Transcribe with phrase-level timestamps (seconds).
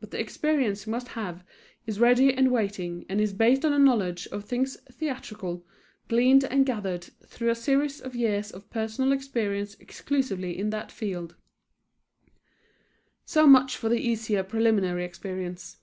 [0.00, 1.44] But the experience you must have
[1.86, 5.64] is ready and waiting, and is based on a knowledge of things theatrical,
[6.08, 11.36] gleaned and gathered through a series of years of personal experience exclusively in that field.
[13.24, 15.76] So much for the easier preliminary experience.